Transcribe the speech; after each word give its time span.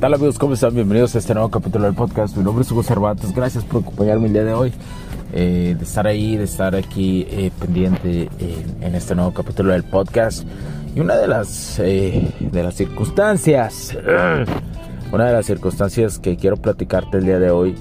Tal 0.00 0.14
amigos? 0.14 0.38
¿Cómo 0.38 0.54
están? 0.54 0.74
Bienvenidos 0.74 1.14
a 1.14 1.18
este 1.18 1.34
nuevo 1.34 1.50
capítulo 1.50 1.84
del 1.84 1.94
podcast. 1.94 2.34
Mi 2.34 2.42
nombre 2.42 2.62
es 2.62 2.72
Hugo 2.72 2.82
Cervantes. 2.82 3.34
Gracias 3.34 3.64
por 3.64 3.82
acompañarme 3.82 4.28
el 4.28 4.32
día 4.32 4.44
de 4.44 4.54
hoy. 4.54 4.72
Eh, 5.34 5.76
de 5.78 5.84
estar 5.84 6.06
ahí, 6.06 6.38
de 6.38 6.44
estar 6.44 6.74
aquí 6.74 7.26
eh, 7.30 7.50
pendiente 7.60 8.30
en, 8.80 8.94
este 8.94 9.14
nuevo 9.14 9.34
capítulo 9.34 9.74
del 9.74 9.84
podcast. 9.84 10.46
Y 10.96 11.00
una 11.00 11.16
de 11.16 11.28
las, 11.28 11.78
eh, 11.80 12.32
de 12.40 12.62
las 12.62 12.76
circunstancias, 12.76 13.94
una 15.12 15.26
de 15.26 15.32
las 15.34 15.44
circunstancias 15.44 16.18
que 16.18 16.38
quiero 16.38 16.56
platicarte 16.56 17.18
el 17.18 17.26
día 17.26 17.38
de 17.38 17.50
hoy 17.50 17.74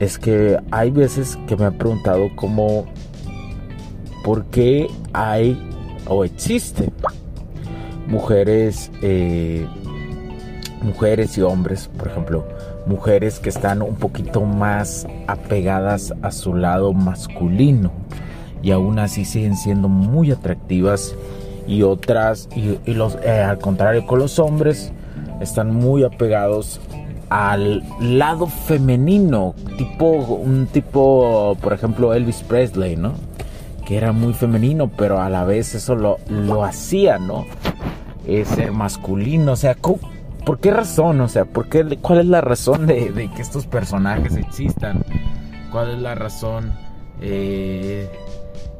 es 0.00 0.18
que 0.18 0.58
hay 0.72 0.90
veces 0.90 1.38
que 1.46 1.54
me 1.54 1.66
han 1.66 1.78
preguntado 1.78 2.28
cómo, 2.34 2.86
por 4.24 4.46
qué 4.46 4.88
hay 5.12 5.56
o 6.08 6.24
existen 6.24 6.92
mujeres, 8.08 8.90
mujeres 10.82 11.36
y 11.38 11.42
hombres, 11.42 11.88
por 11.96 12.08
ejemplo, 12.08 12.44
mujeres 12.86 13.38
que 13.38 13.48
están 13.48 13.82
un 13.82 13.96
poquito 13.96 14.42
más 14.42 15.06
apegadas 15.26 16.12
a 16.22 16.30
su 16.30 16.54
lado 16.54 16.92
masculino 16.92 17.92
y 18.62 18.70
aún 18.70 18.98
así 18.98 19.24
siguen 19.24 19.56
siendo 19.56 19.88
muy 19.88 20.30
atractivas 20.30 21.14
y 21.66 21.82
otras 21.82 22.48
y, 22.54 22.92
los 22.92 23.16
eh, 23.24 23.40
al 23.40 23.58
contrario 23.58 24.06
con 24.06 24.18
los 24.18 24.38
hombres 24.38 24.92
están 25.40 25.74
muy 25.74 26.04
apegados 26.04 26.80
al 27.28 27.82
lado 28.00 28.46
femenino 28.46 29.54
tipo 29.78 30.06
un 30.06 30.66
tipo 30.66 31.56
por 31.60 31.72
ejemplo 31.72 32.14
Elvis 32.14 32.42
Presley 32.42 32.96
no 32.96 33.14
que 33.86 33.96
era 33.96 34.12
muy 34.12 34.32
femenino 34.32 34.90
pero 34.96 35.20
a 35.20 35.30
la 35.30 35.44
vez 35.44 35.74
eso 35.74 35.94
lo, 35.94 36.18
lo 36.28 36.64
hacía 36.64 37.18
no 37.18 37.46
es 38.26 38.48
masculino 38.72 39.52
o 39.52 39.56
sea 39.56 39.74
¿Por 40.44 40.58
qué 40.58 40.70
razón? 40.72 41.20
O 41.20 41.28
sea, 41.28 41.44
¿por 41.44 41.68
qué, 41.68 41.98
¿cuál 42.00 42.20
es 42.20 42.26
la 42.26 42.40
razón 42.40 42.86
de, 42.86 43.30
que 43.34 43.42
estos 43.42 43.66
personajes 43.66 44.36
existan? 44.36 45.04
¿Cuál 45.70 45.90
es 45.90 45.98
la 46.00 46.14
razón 46.14 46.72
eh, 47.20 48.10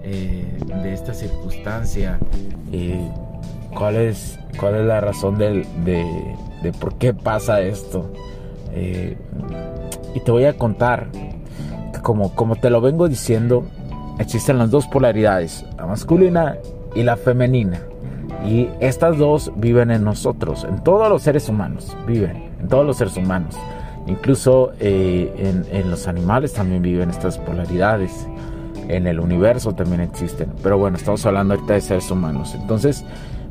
eh, 0.02 0.58
de 0.82 0.92
esta 0.92 1.14
circunstancia? 1.14 2.18
Eh, 2.72 3.08
¿cuál, 3.74 3.96
es, 3.96 4.38
¿Cuál 4.58 4.76
es 4.76 4.86
la 4.86 5.00
razón 5.00 5.38
de, 5.38 5.64
por 6.80 6.94
qué 6.94 7.14
pasa 7.14 7.60
esto? 7.60 8.12
y 10.14 10.20
te 10.20 10.30
voy 10.30 10.46
a 10.46 10.56
contar 10.56 11.08
que 11.92 12.00
como, 12.00 12.34
como 12.34 12.56
te 12.56 12.70
lo 12.70 12.80
vengo 12.80 13.06
diciendo, 13.06 13.66
existen 14.18 14.58
las 14.58 14.70
dos 14.70 14.86
polaridades, 14.86 15.64
la 15.76 15.86
masculina 15.86 16.56
y 16.94 17.02
la 17.02 17.16
femenina. 17.16 17.82
Y 18.46 18.68
estas 18.80 19.18
dos 19.18 19.52
viven 19.56 19.90
en 19.90 20.04
nosotros, 20.04 20.64
en 20.64 20.82
todos 20.82 21.08
los 21.08 21.22
seres 21.22 21.48
humanos, 21.48 21.96
viven, 22.06 22.50
en 22.60 22.68
todos 22.68 22.84
los 22.84 22.96
seres 22.96 23.16
humanos. 23.16 23.56
Incluso 24.06 24.72
eh, 24.80 25.64
en, 25.70 25.90
los 25.90 26.08
animales 26.08 26.52
también 26.52 26.82
viven 26.82 27.10
estas 27.10 27.38
polaridades. 27.38 28.26
En 28.88 29.06
el 29.06 29.20
universo 29.20 29.74
también 29.74 30.00
existen. 30.00 30.52
Pero 30.62 30.76
bueno, 30.76 30.96
estamos 30.96 31.24
hablando 31.24 31.54
ahorita 31.54 31.74
de 31.74 31.80
seres 31.80 32.10
humanos. 32.10 32.56
Entonces, 32.60 33.04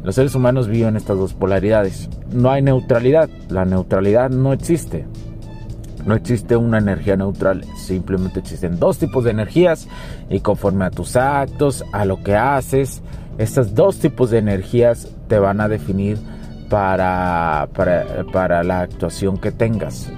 los 0.03 0.15
seres 0.15 0.35
humanos 0.35 0.67
viven 0.67 0.97
estas 0.97 1.17
dos 1.17 1.33
polaridades. 1.33 2.09
No 2.33 2.51
hay 2.51 2.61
neutralidad. 2.61 3.29
La 3.49 3.63
neutralidad 3.63 4.29
no 4.29 4.51
existe. 4.51 5.05
No 6.05 6.15
existe 6.15 6.55
una 6.55 6.79
energía 6.79 7.15
neutral, 7.15 7.63
simplemente 7.75 8.39
existen 8.39 8.79
dos 8.79 8.97
tipos 8.97 9.23
de 9.23 9.29
energías 9.31 9.87
y 10.31 10.39
conforme 10.39 10.85
a 10.85 10.89
tus 10.89 11.15
actos, 11.15 11.85
a 11.91 12.05
lo 12.05 12.23
que 12.23 12.35
haces, 12.35 13.03
estos 13.37 13.73
dos 13.73 13.99
tipos 13.99 14.29
de 14.29 14.39
energías 14.39 15.07
te 15.27 15.39
van 15.39 15.61
a 15.61 15.67
definir 15.67 16.17
para, 16.69 17.67
para, 17.73 18.63
la 18.63 18.81
actuación 18.81 19.37
que 19.37 19.51
tengas, 19.51 20.09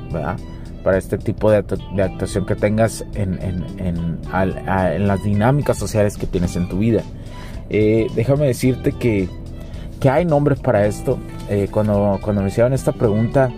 para 0.84 0.98
este 0.98 1.18
tipo 1.18 1.50
de, 1.50 1.58
actuación 1.58 2.46
que 2.46 2.56
tengas 2.56 3.04
en, 3.16 3.40
en, 3.42 5.08
las 5.08 5.24
dinámicas 5.24 5.78
sociales 5.78 6.16
que 6.16 6.28
tienes 6.28 6.56
en 6.56 6.70
tu 6.70 6.78
vida. 6.78 7.02
Eh, 7.70 8.08
déjame 8.16 8.46
decirte 8.46 8.92
que, 8.92 9.28
que, 10.00 10.10
hay 10.10 10.26
nombres 10.26 10.60
para 10.60 10.86
esto. 10.86 11.18
Eh, 11.50 11.70
cuando, 11.72 12.20
cuando 12.22 12.44
me 12.44 12.50
hicieron 12.50 12.74
esta 12.74 12.92
pregunta, 12.92 13.50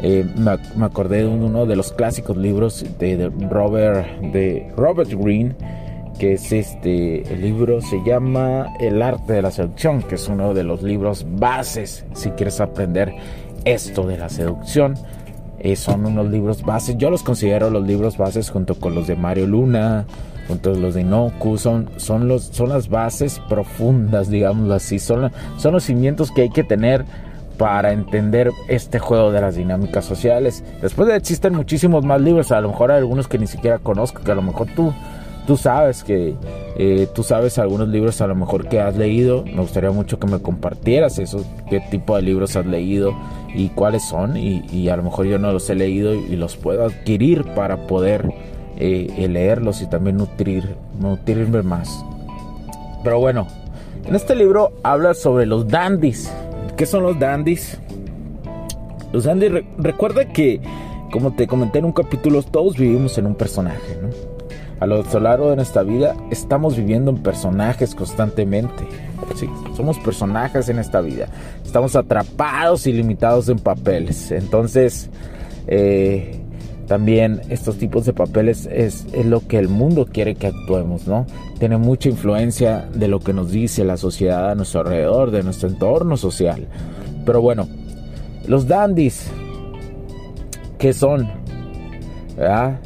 eh, 0.00 0.24
me, 0.36 0.56
me, 0.74 0.86
acordé 0.86 1.18
de 1.18 1.26
uno 1.26 1.66
de 1.66 1.76
los 1.76 1.92
clásicos 1.92 2.36
libros 2.36 2.84
de, 2.98 3.16
de 3.16 3.28
Robert, 3.48 4.20
de 4.20 4.72
Robert 4.74 5.10
que 6.18 6.34
es 6.34 6.52
este, 6.52 7.22
el 7.32 7.40
libro 7.40 7.80
se 7.80 8.02
llama 8.04 8.74
El 8.80 9.00
arte 9.02 9.34
de 9.34 9.42
la 9.42 9.50
seducción, 9.50 10.02
que 10.02 10.16
es 10.16 10.28
uno 10.28 10.52
de 10.52 10.64
los 10.64 10.82
libros 10.82 11.24
bases 11.28 12.04
si 12.12 12.30
quieres 12.30 12.60
aprender 12.60 13.14
esto 13.64 14.06
de 14.06 14.18
la 14.18 14.28
seducción. 14.28 14.94
Eh, 15.60 15.76
son 15.76 16.06
unos 16.06 16.28
libros 16.28 16.62
bases, 16.62 16.96
yo 16.98 17.10
los 17.10 17.22
considero 17.22 17.70
los 17.70 17.86
libros 17.86 18.16
bases 18.16 18.50
junto 18.50 18.76
con 18.76 18.94
los 18.94 19.06
de 19.06 19.16
Mario 19.16 19.46
Luna, 19.46 20.06
junto 20.46 20.72
con 20.72 20.82
los 20.82 20.94
de 20.94 21.00
Inoku, 21.00 21.58
son, 21.58 21.90
son, 21.96 22.28
los, 22.28 22.44
son 22.44 22.68
las 22.68 22.88
bases 22.88 23.40
profundas, 23.48 24.30
digámoslo 24.30 24.74
así, 24.74 24.98
son, 24.98 25.32
son 25.56 25.74
los 25.74 25.84
cimientos 25.84 26.30
que 26.30 26.42
hay 26.42 26.50
que 26.50 26.64
tener 26.64 27.04
para 27.58 27.92
entender 27.92 28.52
este 28.68 29.00
juego 29.00 29.32
de 29.32 29.40
las 29.40 29.56
dinámicas 29.56 30.04
sociales. 30.04 30.62
Después 30.80 31.08
de 31.08 31.16
existen 31.16 31.54
muchísimos 31.54 32.04
más 32.04 32.20
libros, 32.20 32.52
a 32.52 32.60
lo 32.60 32.68
mejor 32.68 32.92
hay 32.92 32.98
algunos 32.98 33.26
que 33.26 33.38
ni 33.38 33.48
siquiera 33.48 33.80
conozco, 33.80 34.22
que 34.22 34.30
a 34.30 34.36
lo 34.36 34.42
mejor 34.42 34.68
tú 34.76 34.92
tú 35.48 35.56
sabes 35.56 36.04
que 36.04 36.34
eh, 36.76 37.08
tú 37.14 37.22
sabes 37.22 37.58
algunos 37.58 37.88
libros 37.88 38.20
a 38.20 38.26
lo 38.26 38.34
mejor 38.34 38.68
que 38.68 38.80
has 38.80 38.94
leído. 38.98 39.44
Me 39.46 39.62
gustaría 39.62 39.90
mucho 39.90 40.18
que 40.18 40.26
me 40.26 40.40
compartieras 40.40 41.18
eso, 41.18 41.42
qué 41.70 41.80
tipo 41.80 42.14
de 42.16 42.20
libros 42.20 42.54
has 42.54 42.66
leído 42.66 43.14
y 43.54 43.70
cuáles 43.70 44.04
son. 44.04 44.36
Y, 44.36 44.90
a 44.90 44.96
lo 44.98 45.04
mejor 45.04 45.24
yo 45.24 45.38
no 45.38 45.50
los 45.50 45.70
he 45.70 45.74
leído 45.74 46.14
y, 46.14 46.36
los 46.36 46.58
puedo 46.58 46.84
adquirir 46.84 47.44
para 47.54 47.86
poder 47.86 48.30
eh, 48.76 49.26
leerlos 49.26 49.80
y 49.80 49.86
también 49.86 50.18
nutrir, 50.18 50.76
nutrirme 51.00 51.62
más. 51.62 52.04
Pero 53.02 53.18
bueno, 53.18 53.46
en 54.04 54.14
este 54.14 54.36
libro 54.36 54.74
habla 54.82 55.14
sobre 55.14 55.46
los 55.46 55.66
dandies. 55.66 56.30
¿Qué 56.76 56.84
son 56.84 57.04
los 57.04 57.18
dandies? 57.18 57.80
Los 59.12 59.24
dandies, 59.24 59.64
recuerda 59.78 60.26
que, 60.26 60.60
como 61.10 61.34
te 61.34 61.46
comenté 61.46 61.78
en 61.78 61.86
un 61.86 61.92
capítulo, 61.92 62.42
todos 62.42 62.76
vivimos 62.76 63.16
en 63.16 63.24
un 63.24 63.34
personaje, 63.34 63.98
¿no? 64.02 64.37
A 64.80 64.86
lo 64.86 65.02
largo 65.20 65.50
de 65.50 65.56
nuestra 65.56 65.82
vida 65.82 66.14
estamos 66.30 66.76
viviendo 66.76 67.10
en 67.10 67.18
personajes 67.18 67.94
constantemente. 67.94 68.86
Sí, 69.34 69.48
somos 69.76 69.98
personajes 69.98 70.68
en 70.68 70.78
esta 70.78 71.00
vida. 71.00 71.28
Estamos 71.64 71.96
atrapados 71.96 72.86
y 72.86 72.92
limitados 72.92 73.48
en 73.48 73.58
papeles. 73.58 74.30
Entonces, 74.30 75.10
eh, 75.66 76.40
también 76.86 77.42
estos 77.50 77.76
tipos 77.76 78.06
de 78.06 78.12
papeles 78.12 78.66
es, 78.72 79.06
es, 79.12 79.26
lo 79.26 79.46
que 79.46 79.58
el 79.58 79.68
mundo 79.68 80.06
quiere 80.06 80.34
que 80.34 80.46
actuemos, 80.46 81.06
¿no? 81.06 81.26
Tiene 81.58 81.76
mucha 81.76 82.08
influencia 82.08 82.88
de 82.94 83.08
lo 83.08 83.20
que 83.20 83.32
nos 83.32 83.50
dice 83.50 83.84
la 83.84 83.96
sociedad 83.96 84.50
a 84.50 84.54
nuestro 84.54 84.80
alrededor, 84.80 85.30
de 85.30 85.42
nuestro 85.42 85.68
entorno 85.68 86.16
social. 86.16 86.66
Pero 87.26 87.42
bueno, 87.42 87.68
los 88.46 88.66
dandies, 88.66 89.26
¿qué 90.78 90.94
son? 90.94 91.28
¿Verdad? 92.36 92.78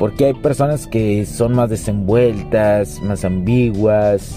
Porque 0.00 0.24
hay 0.24 0.34
personas 0.34 0.86
que 0.86 1.26
son 1.26 1.54
más 1.54 1.68
desenvueltas, 1.68 3.02
más 3.02 3.26
ambiguas 3.26 4.34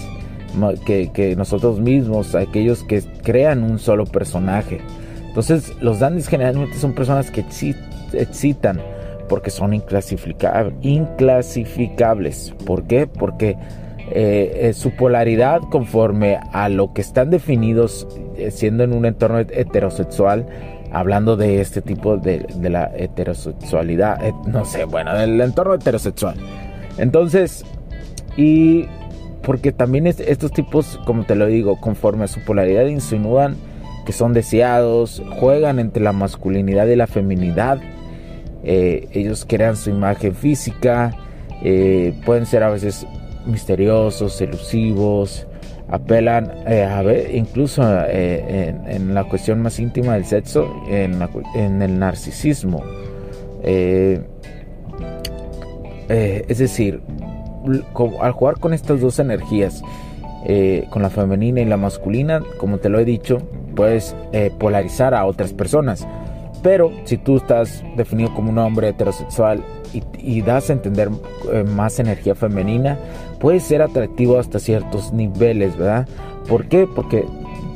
que, 0.84 1.34
nosotros 1.38 1.80
mismos, 1.80 2.34
aquellos 2.34 2.84
que 2.84 3.02
crean 3.22 3.64
un 3.64 3.78
solo 3.78 4.04
personaje. 4.04 4.82
Entonces 5.26 5.72
los 5.80 6.00
dandies 6.00 6.28
generalmente 6.28 6.76
son 6.76 6.92
personas 6.92 7.30
que 7.30 7.46
excitan 8.12 8.78
porque 9.26 9.50
son 9.50 9.72
inclasificables. 9.72 12.52
¿Por 12.66 12.84
qué? 12.84 13.06
Porque 13.06 13.56
eh, 14.10 14.68
eh, 14.68 14.74
su 14.74 14.90
polaridad 14.90 15.62
conforme 15.70 16.40
a 16.52 16.68
lo 16.68 16.92
que 16.92 17.00
están 17.00 17.30
definidos 17.30 18.06
eh, 18.36 18.50
siendo 18.50 18.84
en 18.84 18.92
un 18.92 19.06
entorno 19.06 19.38
heterosexual 19.38 20.44
hablando 20.94 21.36
de 21.36 21.60
este 21.60 21.82
tipo 21.82 22.16
de, 22.16 22.46
la 22.62 22.90
heterosexualidad, 22.96 24.20
no 24.46 24.64
sé, 24.64 24.84
bueno, 24.84 25.14
del 25.14 25.40
entorno 25.40 25.74
heterosexual. 25.74 26.36
Entonces, 26.96 27.64
y 28.36 28.86
porque 29.42 29.72
también 29.72 30.06
estos 30.06 30.52
tipos, 30.52 30.98
como 31.04 31.24
te 31.24 31.34
lo 31.34 31.46
digo, 31.46 31.80
conforme 31.80 32.24
a 32.24 32.28
su 32.28 32.40
polaridad 32.40 32.86
insinúan 32.86 33.56
que 34.06 34.12
son 34.12 34.32
deseados, 34.34 35.22
juegan 35.40 35.78
entre 35.78 36.02
la 36.02 36.12
masculinidad 36.12 36.86
y 36.86 36.96
la 36.96 37.06
feminidad. 37.06 37.80
Eh, 38.62 39.08
ellos 39.12 39.44
crean 39.48 39.76
su 39.76 39.90
imagen 39.90 40.34
física, 40.34 41.16
eh, 41.62 42.14
pueden 42.24 42.46
ser 42.46 42.62
a 42.62 42.70
veces 42.70 43.06
misteriosos, 43.46 44.40
elusivos, 44.40 45.46
apelan 45.88 46.50
eh, 46.66 46.84
a 46.84 47.02
ver, 47.02 47.34
incluso 47.34 47.82
en, 48.08 49.14
la 49.14 49.24
cuestión 49.24 49.60
más 49.62 49.78
íntima 49.78 50.14
del 50.14 50.24
sexo, 50.24 50.68
en, 50.88 51.20
el 51.82 51.98
narcisismo. 51.98 52.82
es 53.62 54.18
decir, 56.58 57.00
al 58.20 58.32
jugar 58.32 58.58
con 58.60 58.74
estas 58.74 59.00
dos 59.00 59.18
energías, 59.18 59.82
eh, 60.46 60.86
con 60.90 61.00
la 61.00 61.08
femenina 61.08 61.62
y 61.62 61.64
la 61.64 61.78
masculina, 61.78 62.42
como 62.58 62.76
te 62.76 62.90
lo 62.90 62.98
he 62.98 63.06
dicho, 63.06 63.38
puedes 63.74 64.14
eh, 64.32 64.52
polarizar 64.58 65.14
a 65.14 65.24
otras 65.24 65.54
personas. 65.54 66.06
Pero 66.64 66.90
si 67.04 67.16
tú 67.16 67.36
estás 67.36 67.84
definido 67.96 68.34
como 68.34 68.50
un 68.50 68.58
hombre 68.58 68.88
heterosexual 68.88 69.62
y, 70.18 70.42
das 70.42 70.70
a 70.70 70.72
entender 70.72 71.08
eh, 71.52 71.62
más 71.62 72.00
energía 72.00 72.34
femenina, 72.34 72.98
puede 73.38 73.60
ser 73.60 73.82
atractivo 73.82 74.40
hasta 74.40 74.58
ciertos 74.58 75.12
niveles, 75.12 75.76
¿verdad? 75.76 76.08
¿Por 76.48 76.66
qué? 76.66 76.88
Porque, 76.92 77.24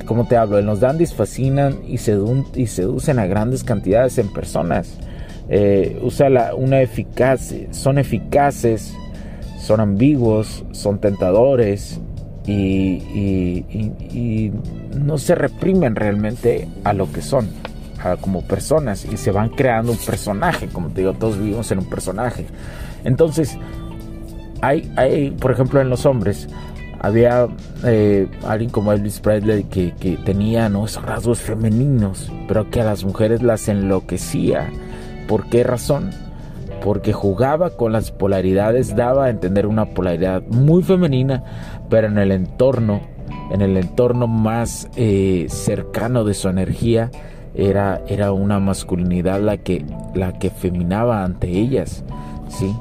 como 0.06 0.26
te 0.26 0.36
hablo, 0.36 0.60
los 0.62 0.80
dandis 0.80 1.14
fascinan 1.14 1.78
y, 1.86 1.98
seducen 1.98 3.20
a 3.20 3.26
grandes 3.26 3.62
cantidades 3.62 4.18
en 4.18 4.32
personas. 4.32 4.98
usa 6.02 6.28
la, 6.28 6.56
una 6.56 6.80
eficaz, 6.80 7.54
son 7.70 7.98
eficaces 7.98 8.96
son 9.68 9.80
ambiguos, 9.80 10.64
son 10.72 10.98
tentadores 10.98 12.00
y, 12.46 14.50
no 14.98 15.18
se 15.18 15.34
reprimen 15.34 15.94
realmente 15.94 16.66
a 16.84 16.94
lo 16.94 17.12
que 17.12 17.20
son, 17.20 17.50
como 18.20 18.42
personas 18.42 19.04
y 19.04 19.16
se 19.16 19.30
van 19.30 19.50
creando 19.50 19.92
un 19.92 19.98
personaje, 19.98 20.68
como 20.68 20.88
te 20.88 21.00
digo, 21.02 21.14
todos 21.14 21.38
vivimos 21.38 21.70
en 21.72 21.78
un 21.78 21.86
personaje. 21.86 22.46
Entonces, 23.04 23.58
hay, 24.60 24.92
hay 24.96 25.30
por 25.30 25.52
ejemplo, 25.52 25.80
en 25.80 25.90
los 25.90 26.06
hombres, 26.06 26.48
había 27.00 27.48
eh, 27.84 28.28
alguien 28.46 28.70
como 28.70 28.92
Elvis 28.92 29.20
Presley 29.20 29.64
que, 29.64 29.92
que 29.92 30.16
tenía 30.16 30.68
¿no? 30.68 30.84
esos 30.86 31.04
rasgos 31.04 31.40
femeninos, 31.40 32.30
pero 32.48 32.70
que 32.70 32.80
a 32.80 32.84
las 32.84 33.04
mujeres 33.04 33.42
las 33.42 33.68
enloquecía. 33.68 34.70
¿Por 35.28 35.48
qué 35.48 35.62
razón? 35.62 36.10
porque 36.82 37.12
jugaba 37.12 37.70
con 37.70 37.92
las 37.92 38.10
polaridades, 38.10 38.94
daba 38.94 39.26
a 39.26 39.30
entender 39.30 39.66
una 39.66 39.86
polaridad 39.86 40.42
muy 40.48 40.82
femenina, 40.82 41.42
pero 41.88 42.08
en 42.08 42.18
el 42.18 42.32
entorno, 42.32 43.00
en 43.50 43.60
el 43.62 43.76
entorno 43.76 44.26
más 44.26 44.88
eh, 44.96 45.46
cercano 45.48 46.24
de 46.24 46.34
su 46.34 46.48
energía, 46.48 47.10
era, 47.58 48.00
era 48.06 48.32
una 48.32 48.60
masculinidad 48.60 49.40
la 49.40 49.56
que, 49.56 49.84
la 50.14 50.38
que 50.38 50.48
feminaba 50.48 51.24
ante 51.24 51.48
ellas, 51.48 52.04
¿sí? 52.48 52.74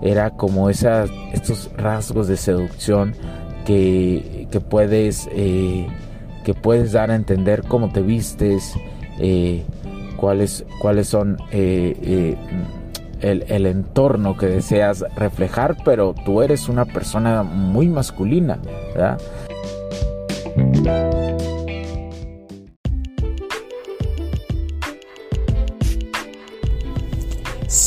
Era 0.00 0.30
como 0.30 0.70
esas, 0.70 1.10
estos 1.32 1.70
rasgos 1.76 2.28
de 2.28 2.38
seducción 2.38 3.14
que, 3.66 4.48
que 4.50 4.60
puedes, 4.60 5.28
eh, 5.32 5.86
que 6.44 6.54
puedes 6.54 6.92
dar 6.92 7.10
a 7.10 7.14
entender 7.14 7.62
cómo 7.68 7.92
te 7.92 8.00
vistes, 8.00 8.74
eh, 9.20 9.64
cuáles, 10.16 10.64
cuáles 10.80 11.08
son 11.08 11.36
el, 11.52 12.36
entorno 13.66 14.36
que 14.36 14.46
deseas 14.46 15.04
reflejar, 15.14 15.76
pero 15.84 16.14
tú 16.24 16.42
eres 16.42 16.70
una 16.70 16.86
persona 16.86 17.42
muy 17.42 17.86
masculina, 17.86 18.58
¿verdad? 18.94 19.20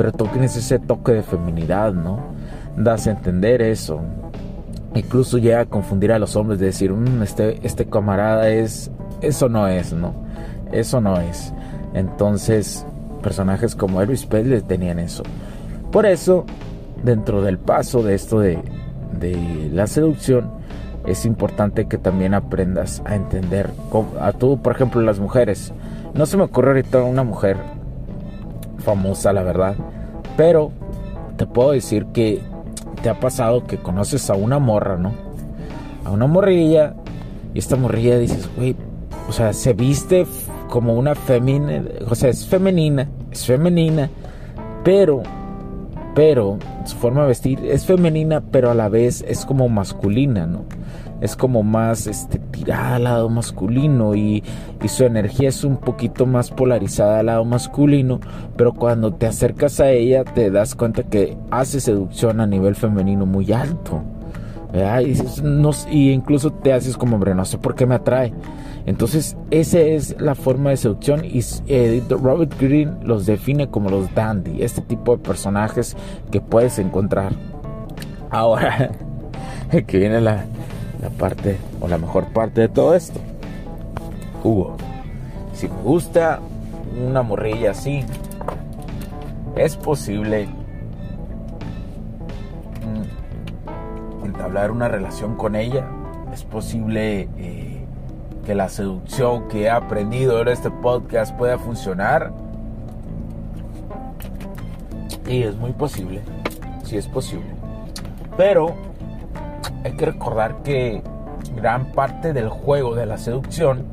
Pero 0.00 0.12
tienes 0.12 0.56
ese 0.56 0.78
toque 0.78 1.12
de 1.12 1.22
feminidad, 1.22 1.92
¿no? 1.92 2.20
Das 2.74 3.06
a 3.06 3.10
entender 3.10 3.60
eso 3.60 4.00
incluso 4.94 5.38
llega 5.38 5.60
a 5.60 5.66
confundir 5.66 6.12
a 6.12 6.18
los 6.18 6.36
hombres 6.36 6.58
de 6.58 6.66
decir, 6.66 6.92
mm, 6.92 7.22
este, 7.22 7.64
este 7.66 7.86
camarada 7.86 8.48
es, 8.48 8.90
eso 9.20 9.48
no 9.48 9.68
es, 9.68 9.92
¿no? 9.92 10.14
Eso 10.72 11.00
no 11.00 11.18
es. 11.20 11.52
Entonces, 11.94 12.86
personajes 13.22 13.74
como 13.74 14.00
Elvis 14.00 14.26
Presley 14.26 14.62
tenían 14.62 14.98
eso. 14.98 15.22
Por 15.92 16.06
eso, 16.06 16.44
dentro 17.02 17.42
del 17.42 17.58
paso 17.58 18.02
de 18.02 18.14
esto 18.14 18.40
de, 18.40 18.58
de 19.18 19.70
la 19.72 19.86
seducción, 19.86 20.50
es 21.06 21.24
importante 21.24 21.86
que 21.86 21.98
también 21.98 22.34
aprendas 22.34 23.02
a 23.04 23.14
entender 23.14 23.70
a 24.20 24.32
tú, 24.32 24.60
por 24.60 24.72
ejemplo, 24.74 25.00
las 25.00 25.18
mujeres. 25.18 25.72
No 26.14 26.26
se 26.26 26.36
me 26.36 26.44
ocurre 26.44 26.68
ahorita 26.68 27.02
una 27.02 27.24
mujer 27.24 27.56
famosa, 28.80 29.32
la 29.32 29.42
verdad, 29.42 29.74
pero 30.36 30.72
te 31.36 31.46
puedo 31.46 31.72
decir 31.72 32.06
que 32.06 32.40
te 33.02 33.08
ha 33.08 33.18
pasado 33.18 33.66
que 33.66 33.78
conoces 33.78 34.28
a 34.30 34.34
una 34.34 34.58
morra, 34.58 34.96
¿no? 34.96 35.12
A 36.04 36.10
una 36.10 36.26
morrilla 36.26 36.94
y 37.54 37.58
esta 37.58 37.76
morrilla 37.76 38.18
dices, 38.18 38.48
güey, 38.56 38.76
o 39.28 39.32
sea, 39.32 39.52
se 39.52 39.72
viste 39.72 40.26
como 40.68 40.94
una 40.94 41.14
femenina, 41.14 41.82
o 42.08 42.14
sea, 42.14 42.30
es 42.30 42.46
femenina, 42.46 43.08
es 43.30 43.46
femenina, 43.46 44.10
pero, 44.84 45.22
pero, 46.14 46.58
su 46.84 46.96
forma 46.96 47.22
de 47.22 47.28
vestir 47.28 47.60
es 47.64 47.86
femenina, 47.86 48.40
pero 48.40 48.70
a 48.70 48.74
la 48.74 48.88
vez 48.88 49.24
es 49.28 49.46
como 49.46 49.68
masculina, 49.68 50.46
¿no? 50.46 50.64
Es 51.20 51.36
como 51.36 51.62
más 51.62 52.06
este, 52.06 52.38
tirada 52.38 52.96
al 52.96 53.04
lado 53.04 53.28
masculino 53.28 54.14
y, 54.14 54.42
y 54.82 54.88
su 54.88 55.04
energía 55.04 55.50
es 55.50 55.64
un 55.64 55.76
poquito 55.76 56.24
más 56.24 56.50
polarizada 56.50 57.20
al 57.20 57.26
lado 57.26 57.44
masculino, 57.44 58.20
pero 58.56 58.72
cuando 58.72 59.12
te 59.12 59.26
acercas 59.26 59.80
a 59.80 59.90
ella 59.90 60.24
te 60.24 60.50
das 60.50 60.74
cuenta 60.74 61.02
que 61.02 61.36
hace 61.50 61.80
seducción 61.80 62.40
a 62.40 62.46
nivel 62.46 62.74
femenino 62.74 63.26
muy 63.26 63.52
alto. 63.52 64.02
Y, 64.72 65.96
y, 65.96 66.12
incluso 66.12 66.52
te 66.52 66.72
haces 66.72 66.96
como 66.96 67.16
hombre, 67.16 67.34
no 67.34 67.44
sé 67.44 67.58
por 67.58 67.74
qué 67.74 67.86
me 67.86 67.96
atrae. 67.96 68.32
Entonces, 68.86 69.36
esa 69.50 69.78
es 69.80 70.20
la 70.20 70.34
forma 70.34 70.70
de 70.70 70.76
seducción 70.76 71.24
y 71.24 71.40
eh, 71.66 72.02
Robert 72.08 72.58
Greene 72.58 73.04
los 73.04 73.26
define 73.26 73.68
como 73.68 73.90
los 73.90 74.14
dandy, 74.14 74.62
este 74.62 74.80
tipo 74.80 75.16
de 75.16 75.22
personajes 75.22 75.96
que 76.30 76.40
puedes 76.40 76.78
encontrar. 76.78 77.32
Ahora, 78.30 78.90
que 79.86 79.98
viene 79.98 80.20
la, 80.20 80.44
la 81.02 81.10
parte 81.10 81.58
o 81.80 81.88
la 81.88 81.98
mejor 81.98 82.26
parte 82.28 82.62
de 82.62 82.68
todo 82.68 82.94
esto. 82.94 83.20
Hugo, 84.42 84.76
si 85.52 85.68
me 85.68 85.82
gusta 85.82 86.40
una 87.06 87.22
morrilla 87.22 87.72
así, 87.72 88.04
es 89.56 89.76
posible 89.76 90.48
entablar 94.40 94.70
una 94.70 94.88
relación 94.88 95.36
con 95.36 95.54
ella. 95.54 95.86
Es 96.32 96.44
posible 96.44 97.28
eh, 97.36 97.59
que 98.44 98.54
la 98.54 98.68
seducción 98.68 99.48
que 99.48 99.62
he 99.62 99.70
aprendido 99.70 100.40
en 100.40 100.48
este 100.48 100.70
podcast 100.70 101.36
pueda 101.36 101.58
funcionar. 101.58 102.32
Y 105.26 105.42
es 105.42 105.56
muy 105.56 105.72
posible. 105.72 106.22
sí 106.84 106.96
es 106.96 107.06
posible. 107.06 107.46
Pero 108.36 108.74
hay 109.84 109.92
que 109.92 110.06
recordar 110.06 110.62
que 110.62 111.02
gran 111.54 111.92
parte 111.92 112.32
del 112.32 112.48
juego 112.48 112.94
de 112.94 113.06
la 113.06 113.18
seducción 113.18 113.86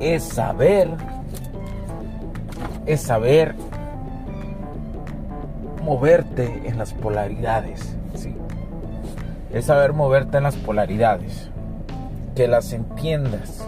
es 0.00 0.22
saber, 0.22 0.90
es 2.86 3.00
saber 3.00 3.54
moverte 5.82 6.62
en 6.66 6.78
las 6.78 6.92
polaridades, 6.92 7.96
¿sí? 8.14 8.34
Es 9.52 9.66
saber 9.66 9.92
moverte 9.92 10.38
en 10.38 10.42
las 10.42 10.56
polaridades, 10.56 11.48
que 12.36 12.46
las 12.46 12.72
entiendas, 12.72 13.66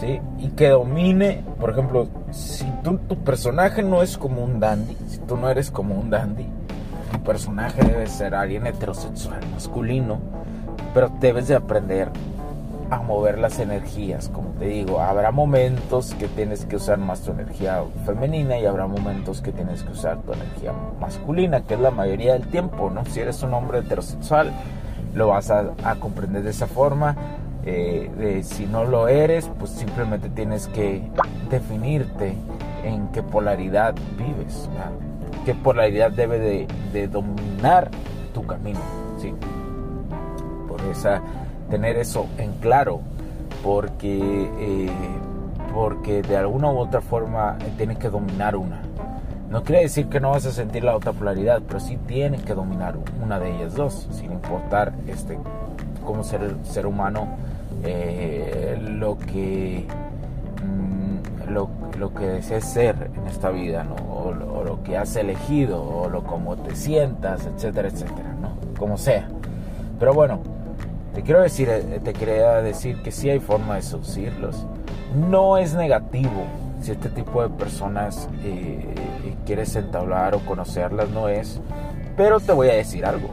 ¿sí? 0.00 0.20
Y 0.38 0.48
que 0.48 0.68
domine, 0.68 1.44
por 1.58 1.70
ejemplo, 1.70 2.08
si 2.32 2.66
tu 2.82 2.98
personaje 3.24 3.82
no 3.82 4.02
es 4.02 4.18
como 4.18 4.42
un 4.42 4.60
dandy, 4.60 4.96
si 5.06 5.18
tú 5.18 5.36
no 5.36 5.48
eres 5.48 5.70
como 5.70 5.94
un 5.94 6.10
dandy, 6.10 6.46
tu 7.12 7.22
personaje 7.22 7.82
debe 7.82 8.06
ser 8.08 8.34
alguien 8.34 8.66
heterosexual, 8.66 9.40
masculino, 9.52 10.18
pero 10.92 11.10
debes 11.20 11.48
de 11.48 11.54
aprender 11.54 12.10
a 12.90 13.00
mover 13.00 13.38
las 13.38 13.58
energías, 13.58 14.28
como 14.28 14.50
te 14.58 14.66
digo, 14.66 15.00
habrá 15.00 15.30
momentos 15.30 16.14
que 16.18 16.28
tienes 16.28 16.66
que 16.66 16.76
usar 16.76 16.98
más 16.98 17.22
tu 17.22 17.30
energía 17.30 17.82
femenina 18.04 18.58
y 18.58 18.66
habrá 18.66 18.86
momentos 18.86 19.40
que 19.40 19.50
tienes 19.52 19.82
que 19.82 19.92
usar 19.92 20.18
tu 20.18 20.34
energía 20.34 20.74
masculina, 21.00 21.62
que 21.62 21.74
es 21.74 21.80
la 21.80 21.90
mayoría 21.90 22.34
del 22.34 22.48
tiempo, 22.48 22.90
¿no? 22.90 23.06
Si 23.06 23.20
eres 23.20 23.42
un 23.42 23.54
hombre 23.54 23.78
heterosexual, 23.78 24.52
lo 25.14 25.28
vas 25.28 25.50
a, 25.50 25.72
comprender 26.00 26.42
de 26.42 26.50
esa 26.50 26.66
forma. 26.66 27.16
Eh, 27.64 28.40
si 28.44 28.66
no 28.66 28.84
lo 28.84 29.08
eres, 29.08 29.48
pues 29.58 29.70
simplemente 29.70 30.28
tienes 30.28 30.66
que 30.68 31.02
definirte 31.48 32.34
en 32.84 33.08
qué 33.08 33.22
polaridad 33.22 33.94
vives, 34.18 34.68
qué 35.44 35.54
polaridad 35.54 36.10
debe 36.10 36.38
de, 36.38 36.66
de 36.92 37.08
dominar 37.08 37.90
tu 38.34 38.44
camino. 38.46 38.80
Por 40.66 40.80
esa 40.90 41.22
tener 41.70 41.96
eso 41.96 42.26
en 42.36 42.52
claro, 42.54 43.00
porque, 43.62 44.50
eh, 44.58 44.90
porque 45.72 46.22
de 46.22 46.36
alguna 46.36 46.70
u 46.70 46.78
otra 46.78 47.00
forma 47.00 47.56
tienes 47.78 47.98
que 47.98 48.10
dominar 48.10 48.56
una. 48.56 48.82
No 49.48 49.62
quiere 49.62 49.82
decir 49.82 50.08
que 50.08 50.18
no 50.18 50.30
vas 50.30 50.46
a 50.46 50.50
sentir 50.50 50.82
la 50.82 50.96
otra 50.96 51.12
polaridad, 51.12 51.62
pero 51.66 51.78
sí 51.78 51.98
tienes 52.06 52.42
que 52.42 52.54
dominar 52.54 52.96
una 53.22 53.38
de 53.38 53.54
ellas 53.54 53.74
dos, 53.74 54.08
sin 54.10 54.32
importar 54.32 54.92
este, 55.06 55.38
como 56.04 56.24
ser, 56.24 56.56
ser 56.64 56.86
humano 56.86 57.28
eh, 57.82 58.78
lo 58.80 59.18
que 59.18 59.86
mm, 60.64 61.50
lo, 61.50 61.70
lo, 61.98 62.14
que 62.14 62.26
desees 62.26 62.64
ser 62.64 63.10
en 63.14 63.26
esta 63.26 63.50
vida, 63.50 63.84
¿no? 63.84 63.94
o, 63.94 64.32
lo, 64.32 64.64
lo, 64.64 64.82
que 64.82 64.96
has 64.96 65.16
elegido, 65.16 65.82
o 65.82 66.08
lo 66.08 66.24
como 66.24 66.56
te 66.56 66.74
sientas, 66.76 67.46
etcétera, 67.46 67.88
etcétera, 67.88 68.34
¿no? 68.40 68.56
como 68.78 68.96
sea. 68.96 69.28
Pero 69.98 70.14
bueno, 70.14 70.40
te 71.14 71.22
quiero 71.22 71.42
decir, 71.42 71.68
eh, 71.68 72.00
te 72.02 72.12
quería 72.12 72.62
decir 72.62 73.02
que 73.02 73.12
sí 73.12 73.28
hay 73.28 73.38
forma 73.38 73.76
de 73.76 73.82
seducirlos. 73.82 74.66
No 75.14 75.58
es 75.58 75.74
negativo 75.74 76.46
si 76.80 76.90
este 76.90 77.10
tipo 77.10 77.42
de 77.42 77.50
personas 77.50 78.28
eh, 78.42 78.94
quieres 79.46 79.76
entablar 79.76 80.34
o 80.34 80.40
conocerlas, 80.40 81.10
no 81.10 81.28
es. 81.28 81.60
Pero 82.16 82.40
te 82.40 82.52
voy 82.52 82.68
a 82.68 82.74
decir 82.74 83.04
algo, 83.04 83.28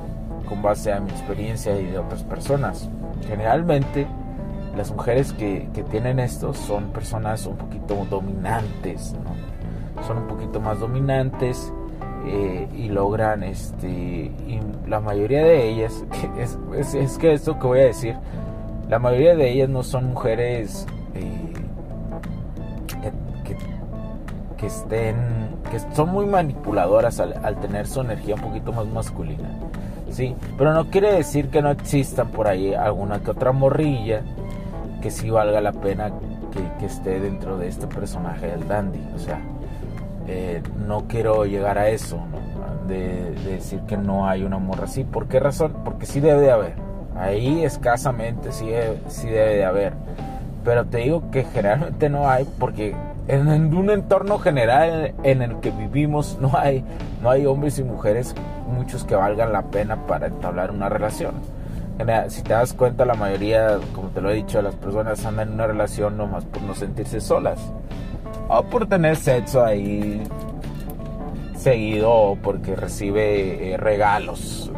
con 0.48 0.62
base 0.62 0.91
a 0.91 1.00
mi 1.00 1.10
experiencia 1.10 1.79
y 1.79 1.86
de 1.86 1.98
otras 1.98 2.24
personas. 2.24 2.89
Generalmente 3.27 4.08
las 4.79 4.93
mujeres 4.93 5.33
que, 5.33 5.67
que 5.74 5.83
tienen 5.83 6.19
esto 6.19 6.53
son 6.53 6.93
personas 6.93 7.45
un 7.45 7.57
poquito 7.57 8.07
dominantes. 8.09 9.13
Son 10.07 10.19
un 10.19 10.27
poquito 10.29 10.62
más 10.62 10.79
dominantes 10.79 11.74
eh, 12.25 12.65
y 12.74 12.88
logran, 12.88 13.43
este, 13.43 13.89
y 13.89 14.62
la 14.88 15.01
mayoría 15.01 15.43
de 15.43 15.67
ellas, 15.67 16.05
es, 16.77 16.93
es, 16.93 17.17
que 17.17 17.33
esto 17.33 17.59
que 17.59 17.67
voy 17.67 17.79
a 17.79 17.86
decir, 17.88 18.15
la 18.88 19.00
mayoría 19.00 19.36
de 19.36 19.51
ellas 19.51 19.67
no 19.67 19.83
son 19.83 20.12
mujeres 20.12 20.88
eh, 21.13 21.53
que, 23.43 23.57
que, 24.55 24.65
estén, 24.65 25.17
que 25.69 25.79
son 25.93 26.07
muy 26.07 26.25
manipuladoras 26.25 27.19
al, 27.19 27.38
al, 27.43 27.59
tener 27.59 27.86
su 27.86 28.00
energía 28.00 28.36
un 28.36 28.41
poquito 28.41 28.71
más 28.71 28.88
masculina, 28.88 29.50
sí, 30.09 30.38
pero 30.57 30.74
no 30.74 30.89
quiere 30.89 31.12
decir 31.15 31.50
que 31.50 31.62
no 31.62 31.69
existan 31.69 32.29
por 32.29 32.48
ahí 32.48 32.74
alguna 32.74 33.19
que 33.19 33.31
otra 33.31 33.51
morrilla 33.51 34.24
que 35.01 35.12
sí 35.12 35.29
valga 35.29 35.62
la 35.62 35.72
pena 35.72 36.12
que, 36.79 36.86
esté 36.86 37.20
dentro 37.20 37.58
de 37.58 37.68
este 37.68 37.88
personaje 37.88 38.48
del 38.48 38.68
dandy, 38.68 39.01
o 39.15 39.20
sea, 39.20 39.39
eh, 40.27 40.62
no 40.88 41.06
quiero 41.08 41.46
llegar 41.46 41.77
a 41.77 41.89
eso, 41.89 42.20
de, 42.88 43.32
decir 43.46 43.82
que 43.82 43.98
no 43.98 44.27
hay 44.27 44.44
un 44.44 44.53
amor 44.53 44.82
así. 44.84 45.03
¿Por 45.03 45.27
qué 45.27 45.39
razón? 45.39 45.74
Porque 45.86 46.06
sí 46.06 46.20
debe 46.20 46.41
de 46.41 46.51
haber. 46.51 46.74
Ahí 47.15 47.63
escasamente 47.63 48.51
sí, 48.51 48.70
sí 49.08 49.27
debe 49.27 49.58
de 49.58 49.65
haber. 49.65 49.94
Pero 50.63 50.86
te 50.86 51.00
digo 51.00 51.32
que 51.32 51.44
generalmente 51.44 52.10
no 52.10 52.29
hay 52.29 52.46
porque 52.60 52.96
en, 53.27 53.74
un 53.75 53.89
entorno 53.91 54.39
general 54.39 55.13
en, 55.24 55.41
el 55.41 55.60
que 55.60 55.72
vivimos 55.72 56.38
no 56.41 56.51
hay, 56.58 56.84
no 57.22 57.29
hay 57.29 57.46
hombres 57.46 57.79
y 57.79 57.84
mujeres 57.84 58.36
muchos 58.68 59.03
que 59.03 59.15
valgan 59.15 59.53
la 59.53 59.63
pena 59.63 60.08
para 60.08 60.27
entablar 60.27 60.72
una 60.72 60.89
relación. 60.89 61.36
Si 62.29 62.44
te 62.44 62.53
das 62.53 62.74
cuenta, 62.74 63.03
la 63.06 63.13
mayoría, 63.13 63.77
como 63.94 64.08
te 64.10 64.22
lo 64.22 64.29
he 64.29 64.36
dicho, 64.36 64.62
las 64.62 64.74
personas 64.75 65.25
andan 65.25 65.50
en 65.50 65.53
una 65.56 65.68
relación 65.68 66.15
nomás 66.15 66.46
por 66.46 66.62
no 66.62 66.74
sentirse 66.74 67.20
solas 67.20 67.60
o 68.48 68.63
por 68.63 68.88
tener 68.88 69.18
sexo 69.18 69.65
ahí 69.65 70.24
seguido 71.58 72.38
porque 72.41 72.75
recibe 72.75 73.74
eh, 73.74 73.77
regalos 73.77 74.72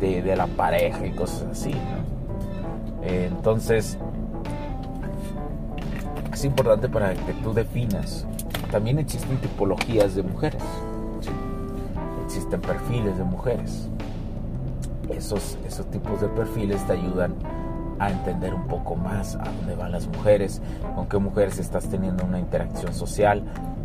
de, 0.00 0.20
de, 0.20 0.36
la 0.36 0.48
pareja 0.48 1.06
y 1.06 1.12
cosas 1.12 1.44
así. 1.52 1.72
Eh, 3.04 3.30
entonces, 3.30 3.96
es 6.32 6.44
importante 6.44 6.88
para 6.88 7.14
que 7.14 7.32
tú 7.42 7.54
definas. 7.54 8.26
También 8.72 8.98
existen 8.98 9.36
tipologías 9.38 10.16
de 10.16 10.24
mujeres. 10.24 10.62
Existen 12.24 12.60
perfiles 12.60 13.16
de 13.16 13.24
mujeres. 13.24 13.88
Esos, 15.10 15.58
esos 15.66 15.90
tipos 15.90 16.20
de 16.20 16.28
perfiles 16.28 16.84
te 16.86 16.94
ayudan 16.94 17.34
a 17.98 18.10
entender 18.10 18.54
un 18.54 18.66
poco 18.66 18.96
más 18.96 19.36
a 19.36 19.44
dónde 19.44 19.74
van 19.74 19.92
las 19.92 20.06
mujeres, 20.08 20.60
con 20.94 21.06
qué 21.06 21.18
mujeres 21.18 21.58
estás 21.58 21.88
teniendo 21.88 22.24
una 22.24 22.38
interacción 22.38 22.92
social, 22.92 23.42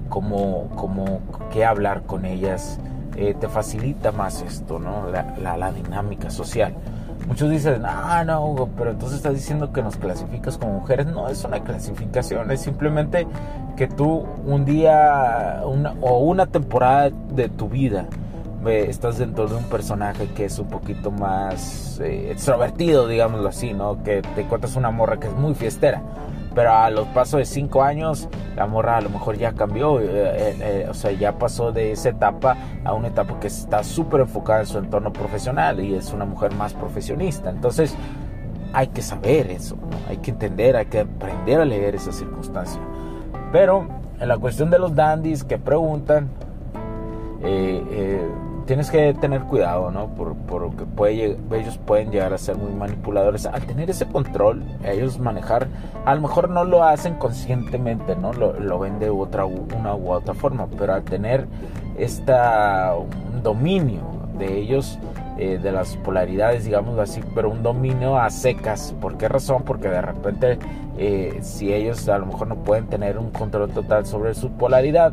cómo, 0.09 0.69
cómo 0.75 1.21
qué 1.51 1.65
hablar 1.65 2.03
con 2.03 2.25
ellas, 2.25 2.79
eh, 3.15 3.35
te 3.39 3.47
facilita 3.47 4.11
más 4.11 4.41
esto, 4.41 4.79
¿no? 4.79 5.09
La, 5.09 5.57
la, 5.57 5.71
dinámica 5.71 6.29
social. 6.29 6.75
Muchos 7.27 7.49
dicen, 7.49 7.83
ah, 7.85 8.23
no, 8.25 8.45
Hugo, 8.45 8.69
pero 8.77 8.91
entonces 8.91 9.17
estás 9.17 9.33
diciendo 9.33 9.71
que 9.71 9.81
nos 9.81 9.97
clasificas 9.97 10.57
como 10.57 10.73
mujeres. 10.73 11.05
No 11.07 11.27
es 11.27 11.43
una 11.43 11.61
clasificación, 11.63 12.51
es 12.51 12.61
simplemente 12.61 13.27
que 13.75 13.87
tú 13.87 14.25
un 14.45 14.65
día 14.65 15.61
una, 15.65 15.93
o 16.01 16.19
una 16.19 16.47
temporada 16.47 17.09
de 17.09 17.49
tu 17.49 17.69
vida 17.69 18.07
estás 18.70 19.18
dentro 19.18 19.48
de 19.48 19.56
un 19.56 19.63
personaje 19.63 20.27
que 20.36 20.46
es 20.46 20.60
un 20.60 20.68
poquito 20.68 21.12
más 21.12 22.00
eh, 22.00 22.32
extrovertido, 22.32 23.08
digámoslo 23.08 23.50
así, 23.50 23.74
¿no? 23.74 24.03
Que 24.03 24.22
te 24.22 24.41
encuentras 24.41 24.75
una 24.75 24.91
morra 24.91 25.20
que 25.20 25.27
es 25.27 25.34
muy 25.34 25.56
fiestera. 25.56 26.01
Pero 26.53 26.74
a 26.74 26.89
los 26.89 27.08
pasos 27.08 27.39
de 27.39 27.46
cinco 27.46 27.82
años, 27.82 28.27
la 28.56 28.68
morra 28.68 28.98
a 28.98 29.01
lo 29.01 29.10
mejor 29.10 29.38
ya 29.38 29.53
cambió, 29.53 30.01
eh, 30.01 30.06
eh, 30.10 30.88
o 30.89 30.94
sea, 30.94 31.12
ya 31.12 31.38
pasó 31.38 31.72
de 31.72 31.94
esa 31.94 32.10
etapa 32.10 32.58
a 32.84 32.94
una 32.94 33.08
etapa 33.08 33.39
que 33.39 33.48
está 33.48 33.84
súper 33.84 34.22
enfocada 34.22 34.60
en 34.62 34.65
su 34.68 34.77
entorno 34.77 35.13
profesional 35.13 35.80
y 35.80 35.96
es 35.96 36.12
una 36.12 36.25
mujer 36.25 36.53
más 36.53 36.74
profesionista. 36.74 37.50
Entonces, 37.50 37.96
hay 38.74 38.88
que 38.88 39.01
saber 39.01 39.50
eso, 39.50 39.77
hay 40.10 40.18
que 40.18 40.32
entender, 40.32 40.75
hay 40.75 40.88
que 40.88 41.00
aprender 41.00 41.62
a 41.62 41.65
leer 41.65 41.96
esa 41.96 42.12
circunstancia. 42.12 42.82
Pero 43.53 43.88
en 44.20 44.27
la 44.27 44.38
cuestión 44.38 44.70
de 44.70 44.77
los 44.77 44.94
dandies 44.94 45.46
que 45.46 45.58
preguntan, 45.58 46.30
eh, 47.44 48.27
tienes 48.71 48.89
que 48.89 49.13
tener 49.13 49.41
cuidado, 49.41 49.91
¿no? 49.91 50.07
Por, 50.15 50.33
porque 50.33 50.85
puede, 50.85 51.37
ellos 51.51 51.77
pueden 51.85 52.09
llegar 52.09 52.31
a 52.31 52.37
ser 52.37 52.55
muy 52.55 52.71
manipuladores. 52.71 53.45
Al 53.45 53.65
tener 53.65 53.89
ese 53.89 54.05
control, 54.05 54.63
ellos 54.85 55.19
manejar, 55.19 55.67
a 56.05 56.15
lo 56.15 56.21
mejor 56.21 56.49
no 56.49 56.63
lo 56.63 56.81
hacen 56.85 57.15
conscientemente, 57.15 58.15
¿no? 58.15 58.31
Lo, 58.31 58.57
lo 58.57 58.79
ven 58.79 58.97
de 58.97 59.09
otra, 59.09 59.43
una 59.43 59.93
u 59.93 60.13
otra 60.13 60.33
forma, 60.33 60.67
pero 60.77 60.93
al 60.93 61.03
tener 61.03 61.47
esta, 61.97 62.95
un 62.95 63.43
dominio 63.43 64.03
de 64.39 64.59
ellos, 64.59 64.97
eh, 65.37 65.59
de 65.61 65.71
las 65.73 65.97
polaridades, 65.97 66.63
digamos 66.63 66.97
así, 66.97 67.19
pero 67.35 67.49
un 67.49 67.63
dominio 67.63 68.17
a 68.17 68.29
secas. 68.29 68.95
¿Por 69.01 69.17
qué 69.17 69.27
razón? 69.27 69.63
Porque 69.63 69.89
de 69.89 70.01
repente, 70.01 70.59
eh, 70.97 71.39
si 71.41 71.73
ellos 71.73 72.07
a 72.07 72.17
lo 72.17 72.25
mejor 72.25 72.47
no 72.47 72.55
pueden 72.63 72.87
tener 72.87 73.17
un 73.17 73.31
control 73.31 73.69
total 73.71 74.05
sobre 74.05 74.33
su 74.33 74.49
polaridad, 74.51 75.11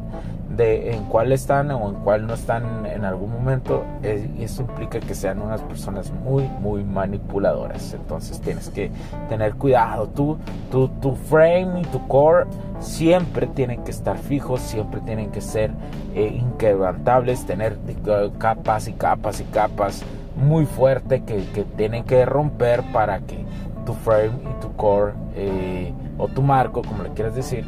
de 0.58 0.92
en 0.92 1.04
cuál 1.04 1.32
están 1.32 1.70
o 1.70 1.88
en 1.88 1.94
cuál 1.94 2.26
no 2.26 2.34
están 2.34 2.84
en 2.84 3.04
algún 3.04 3.32
momento, 3.32 3.84
eso 4.02 4.62
implica 4.62 4.98
que 4.98 5.14
sean 5.14 5.40
unas 5.40 5.62
personas 5.62 6.10
muy, 6.10 6.42
muy 6.60 6.82
manipuladoras. 6.84 7.94
Entonces 7.94 8.40
tienes 8.40 8.68
que 8.68 8.90
tener 9.28 9.54
cuidado. 9.54 10.08
Tú, 10.08 10.36
tu, 10.70 10.88
tu 10.88 11.14
frame 11.14 11.80
y 11.80 11.84
tu 11.84 12.06
core 12.08 12.46
siempre 12.80 13.46
tienen 13.46 13.84
que 13.84 13.92
estar 13.92 14.18
fijos, 14.18 14.60
siempre 14.60 15.00
tienen 15.00 15.30
que 15.30 15.40
ser 15.40 15.70
eh, 16.14 16.26
inquebrantables, 16.26 17.46
tener 17.46 17.78
capas 18.38 18.88
y 18.88 18.92
capas 18.94 19.40
y 19.40 19.44
capas 19.44 20.02
muy 20.36 20.66
fuerte 20.66 21.22
que, 21.22 21.44
que 21.54 21.62
tienen 21.62 22.02
que 22.02 22.24
romper 22.26 22.82
para 22.92 23.20
que 23.20 23.44
tu 23.86 23.94
frame 23.94 24.32
y 24.42 24.60
tu 24.60 24.74
core 24.74 25.12
eh, 25.36 25.92
o 26.18 26.26
tu 26.26 26.42
marco, 26.42 26.82
como 26.82 27.04
le 27.04 27.10
quieras 27.10 27.36
decir, 27.36 27.64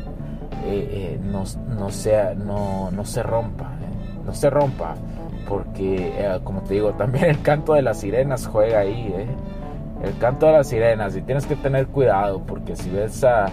eh, 0.64 0.88
eh, 0.92 1.20
no, 1.22 1.44
no, 1.68 1.90
sea, 1.90 2.34
no, 2.34 2.90
no 2.90 3.04
se 3.04 3.22
rompa, 3.22 3.70
no 4.24 4.34
se 4.34 4.50
rompa, 4.50 4.94
porque 5.48 6.38
como 6.44 6.62
te 6.62 6.74
digo, 6.74 6.92
también 6.98 7.26
el 7.26 7.42
canto 7.42 7.74
de 7.74 7.82
las 7.82 8.00
sirenas 8.00 8.46
juega 8.46 8.80
ahí, 8.80 9.14
el 10.02 10.18
canto 10.18 10.46
de 10.46 10.52
las 10.52 10.68
sirenas, 10.68 11.16
y 11.16 11.22
tienes 11.22 11.46
que 11.46 11.56
tener 11.56 11.86
cuidado, 11.86 12.42
porque 12.46 12.76
si 12.76 12.90
ves 12.90 13.24
a, 13.24 13.46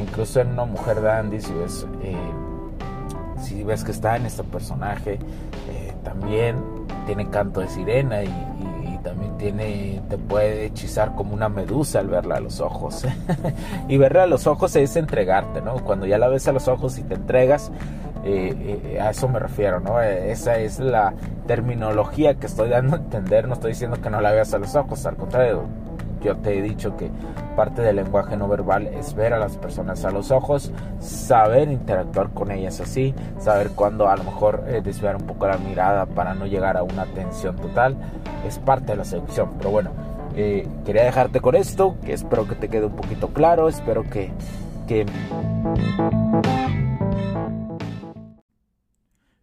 incluso 0.00 0.40
en 0.40 0.52
una 0.52 0.64
mujer 0.64 1.02
dandy, 1.02 1.40
si 1.40 1.52
ves, 1.52 1.86
si 3.40 3.64
ves 3.64 3.84
que 3.84 3.90
está 3.90 4.16
en 4.16 4.26
este 4.26 4.44
personaje, 4.44 5.18
también 6.04 6.56
tiene 7.06 7.28
canto 7.30 7.60
de 7.60 7.68
sirena 7.68 8.22
y 8.22 8.51
tiene, 9.42 10.00
te 10.08 10.18
puede 10.18 10.66
hechizar 10.66 11.16
como 11.16 11.34
una 11.34 11.48
medusa 11.48 11.98
al 11.98 12.06
verla 12.06 12.36
a 12.36 12.40
los 12.40 12.60
ojos. 12.60 13.04
y 13.88 13.96
verla 13.96 14.22
a 14.22 14.26
los 14.26 14.46
ojos 14.46 14.76
es 14.76 14.94
entregarte, 14.94 15.60
¿no? 15.60 15.74
Cuando 15.84 16.06
ya 16.06 16.16
la 16.16 16.28
ves 16.28 16.46
a 16.46 16.52
los 16.52 16.68
ojos 16.68 16.96
y 16.98 17.02
te 17.02 17.14
entregas, 17.14 17.72
eh, 18.24 18.78
eh, 18.94 19.00
a 19.00 19.10
eso 19.10 19.28
me 19.28 19.40
refiero, 19.40 19.80
¿no? 19.80 20.00
Esa 20.00 20.58
es 20.58 20.78
la 20.78 21.12
terminología 21.48 22.34
que 22.34 22.46
estoy 22.46 22.68
dando 22.68 22.94
a 22.94 22.98
entender, 23.00 23.48
no 23.48 23.54
estoy 23.54 23.72
diciendo 23.72 24.00
que 24.00 24.10
no 24.10 24.20
la 24.20 24.30
veas 24.30 24.54
a 24.54 24.58
los 24.58 24.76
ojos, 24.76 25.04
al 25.06 25.16
contrario, 25.16 25.64
yo 26.22 26.36
te 26.36 26.58
he 26.58 26.62
dicho 26.62 26.96
que 26.96 27.10
parte 27.56 27.82
del 27.82 27.96
lenguaje 27.96 28.36
no 28.36 28.48
verbal 28.48 28.86
es 28.86 29.14
ver 29.14 29.34
a 29.34 29.38
las 29.38 29.56
personas 29.56 30.04
a 30.04 30.10
los 30.10 30.30
ojos, 30.30 30.72
saber 31.00 31.70
interactuar 31.70 32.30
con 32.30 32.50
ellas 32.50 32.80
así, 32.80 33.14
saber 33.38 33.70
cuándo 33.70 34.08
a 34.08 34.16
lo 34.16 34.24
mejor 34.24 34.64
eh, 34.68 34.80
desviar 34.82 35.16
un 35.16 35.26
poco 35.26 35.46
la 35.46 35.58
mirada 35.58 36.06
para 36.06 36.34
no 36.34 36.46
llegar 36.46 36.76
a 36.76 36.82
una 36.82 37.06
tensión 37.06 37.56
total, 37.56 37.96
es 38.46 38.58
parte 38.58 38.92
de 38.92 38.96
la 38.96 39.04
seducción. 39.04 39.50
Pero 39.58 39.70
bueno, 39.70 39.90
eh, 40.34 40.66
quería 40.84 41.04
dejarte 41.04 41.40
con 41.40 41.54
esto, 41.54 41.96
que 42.04 42.12
espero 42.12 42.46
que 42.46 42.54
te 42.54 42.68
quede 42.68 42.86
un 42.86 42.96
poquito 42.96 43.28
claro, 43.28 43.68
espero 43.68 44.04
que... 44.08 44.30
que 44.86 45.06